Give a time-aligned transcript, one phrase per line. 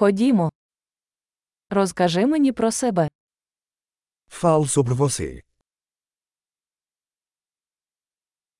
[0.00, 0.50] Ходімо.
[1.70, 3.08] Розкажи мені про себе.
[4.30, 5.42] Fale sobre você.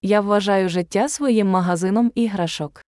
[0.03, 2.85] Я вважаю життя своїм магазином іграшок.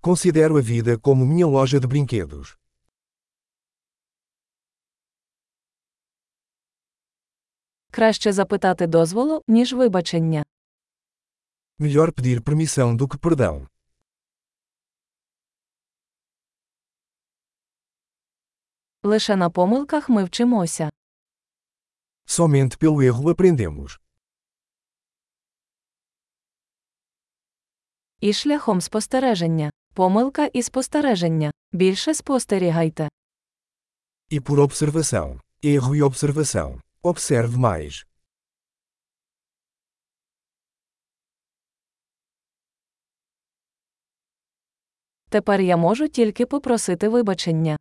[0.00, 2.58] Considero a vida como minha loja de brinquedos.
[7.90, 10.44] Краще запитати дозволу, ніж вибачення.
[11.78, 13.71] Melhor pedir permissão do que perdão.
[19.02, 20.90] Лише на помилках ми вчимося.
[22.26, 23.98] Somente pelo erro aprendemos.
[28.20, 29.70] І шляхом спостереження.
[29.94, 31.50] Помилка і спостереження.
[31.72, 33.08] Більше спостерігайте.
[34.32, 35.40] E por observação.
[35.62, 36.80] Erro e observação.
[37.02, 38.04] Observe mais.
[45.28, 47.78] Тепер я можу тільки попросити вибачення.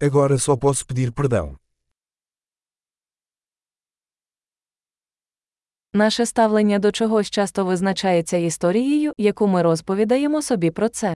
[0.00, 1.56] Agora só posso pedir perdão.
[5.92, 11.14] Наше ставлення до чогось часто визначається історією, яку ми розповідаємо собі про це.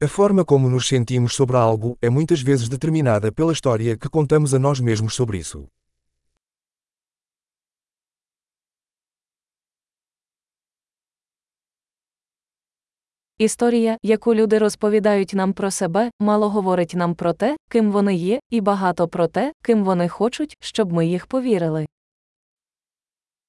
[0.00, 4.54] A forma como nos sentimos sobre algo é muitas vezes determinada pela história que contamos
[4.54, 5.68] a nós mesmos sobre isso.
[13.37, 18.39] Історія, яку люди розповідають нам про себе, мало говорить нам про те, ким вони є,
[18.49, 21.85] і багато про те, ким вони хочуть, щоб ми їх повірили.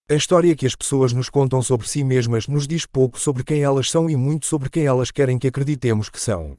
[0.09, 3.61] A história que as pessoas nos contam sobre si mesmas nos diz pouco sobre quem
[3.69, 6.57] elas são e muito sobre quem elas querem que acreditemos que são.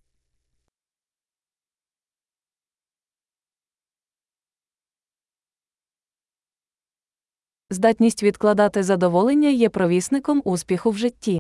[7.70, 11.40] Здатність відкладати задоволення є провісником успіху в житті.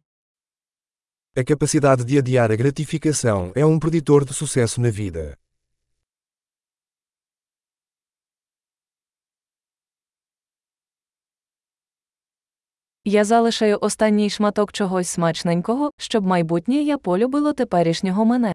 [1.37, 5.39] A capacidade de adiar a gratificação é um preditor de sucesso na vida.
[13.05, 18.55] Я залишаю останній шматок чогось смачненького, щоб майбутнє я полюбило теперішнього мене.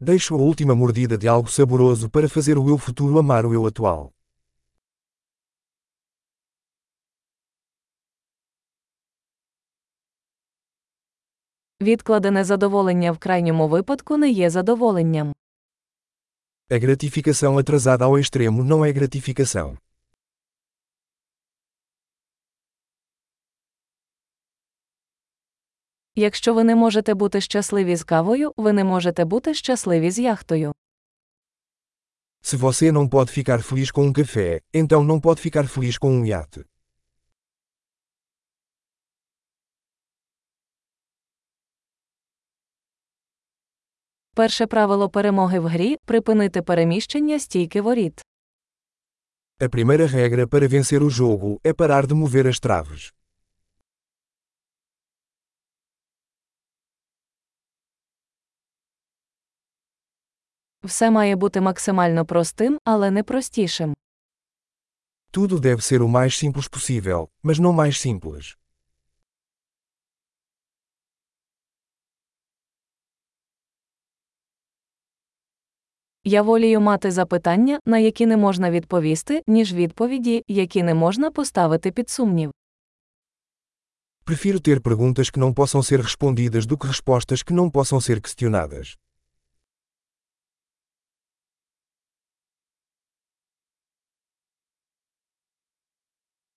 [0.00, 3.66] Deixo a última mordida de algo saboroso para fazer o eu futuro amar o eu
[3.66, 4.12] atual.
[11.85, 15.33] Відкладене задоволення в крайньому випадку не є задоволенням.
[16.69, 19.77] A gratificação atrasada ao extremo não é gratificação.
[26.15, 30.73] Якщо ви не можете бути щасливі з кавою, ви не можете бути щасливі з яхтою.
[32.43, 36.09] Se você não pode ficar feliz com um café, então não pode ficar feliz com
[36.17, 36.74] um iate.
[44.34, 48.24] Перше правило перемоги в грі припинити переміщення стійки воріт.
[49.60, 53.12] A primeira regra para vencer o jogo é parar de mover as traves.
[60.84, 63.94] Все має бути максимально простим, але не простішим.
[65.32, 68.56] Tudo deve ser o mais simples possível, mas não mais simples.
[76.27, 81.91] Я волію мати запитання, на які не можна відповісти, ніж відповіді, які не можна поставити
[81.91, 82.51] під сумнів.
[84.25, 88.21] Prefiro ter perguntas que não possam ser respondidas do que respostas que não possam ser
[88.21, 88.97] questionadas.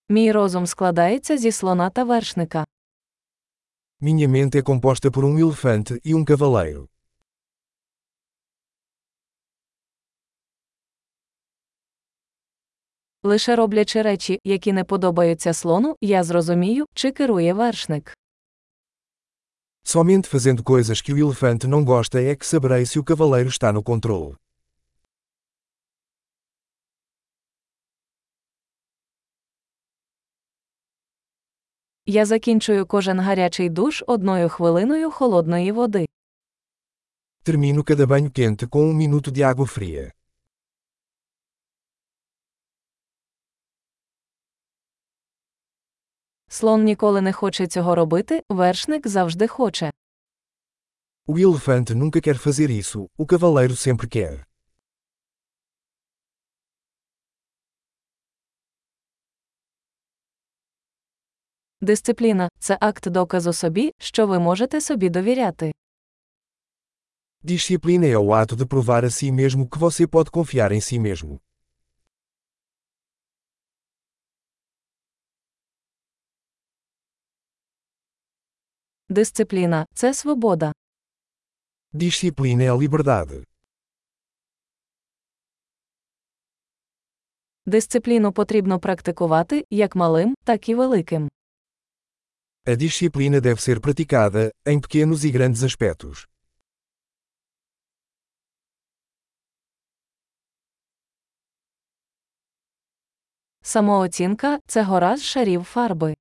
[0.09, 2.65] Мій розум складається зі слона та вершника.
[4.01, 6.98] Minha mente é composta por um elefante e um cavaleiro.
[13.24, 18.14] Лише роблячи речі, які не подобаються слону, я зрозумію, чи керує вершник.
[19.86, 23.72] Somente fazendo coisas que o elefante não gosta é que saberei se o cavaleiro está
[23.74, 24.36] no controle.
[32.06, 36.06] Я закінчую кожен гарячий душ одною хвилиною холодної води.
[37.46, 40.12] Termino cada banho quente com um minuto de água fria.
[46.49, 49.91] Слон ніколи не хоче цього робити, вершник завжди хоче.
[51.29, 54.45] O elefante nunca quer fazer isso, o cavaleiro sempre quer.
[61.81, 65.73] Дисципліна це акт доказу собі, що ви можете собі довіряти.
[67.45, 70.99] Disciplina é o ato de provar a si mesmo que você pode confiar em si
[70.99, 71.41] mesmo.
[79.11, 80.73] Дисципліна це свобода.
[81.93, 83.45] Disciplina é liberdade.
[87.67, 91.29] Дисципліну потрібно практикувати як малим, так і великим.
[92.67, 96.27] A disciplina deve ser praticada, em pequenos e grandes aspectos.
[103.63, 106.15] Самооцінка це гора з шарів фарби.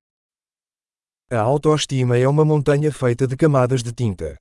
[1.31, 4.37] A autoestima é uma montanha feita de camadas de tinta.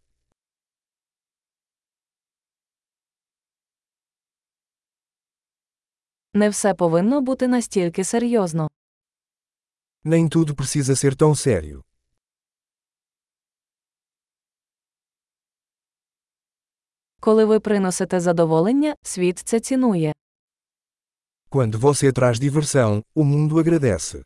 [6.35, 8.69] Не все повинно бути настільки серйозно.
[10.05, 11.83] Nem tudo precisa ser tão sério.
[17.21, 20.13] Коли ви приносите задоволення, світ це цінує.
[21.51, 24.25] Quando você traz diversão, o mundo agradece.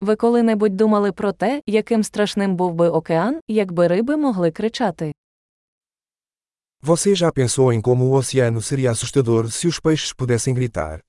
[0.00, 5.12] Ви коли-небудь думали про те, яким страшним був би океан, якби риби могли кричати.
[6.82, 11.00] Você já pensou em como o oceano seria assustador se os peixes pudessem gritar?